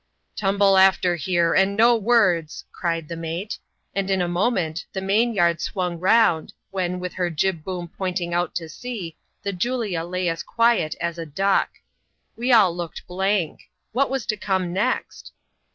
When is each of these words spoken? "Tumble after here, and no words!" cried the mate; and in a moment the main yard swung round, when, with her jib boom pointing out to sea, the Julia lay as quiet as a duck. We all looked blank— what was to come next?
"Tumble 0.35 0.77
after 0.79 1.15
here, 1.15 1.53
and 1.53 1.77
no 1.77 1.95
words!" 1.95 2.65
cried 2.81 3.07
the 3.07 3.15
mate; 3.15 3.59
and 3.93 4.09
in 4.09 4.19
a 4.19 4.27
moment 4.27 4.83
the 4.93 4.99
main 4.99 5.35
yard 5.35 5.61
swung 5.61 5.99
round, 5.99 6.53
when, 6.71 6.99
with 6.99 7.13
her 7.13 7.29
jib 7.29 7.63
boom 7.63 7.87
pointing 7.87 8.33
out 8.33 8.55
to 8.55 8.67
sea, 8.67 9.15
the 9.43 9.53
Julia 9.53 10.01
lay 10.03 10.27
as 10.27 10.41
quiet 10.41 10.95
as 10.99 11.19
a 11.19 11.25
duck. 11.27 11.69
We 12.35 12.51
all 12.51 12.75
looked 12.75 13.05
blank— 13.05 13.69
what 13.91 14.09
was 14.09 14.25
to 14.25 14.37
come 14.37 14.73
next? 14.73 15.33